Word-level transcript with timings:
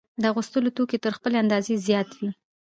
د 0.21 0.23
اغوستلو 0.31 0.75
توکي 0.77 0.97
تر 1.05 1.11
خپلې 1.17 1.35
اندازې 1.43 1.81
زیات 1.87 2.09
وي 2.19 2.29